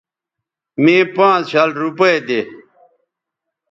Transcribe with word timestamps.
مے 0.83 0.95
پانز 1.15 1.43
شل 1.51 1.69
روپے 1.81 2.13
دے 2.27 2.39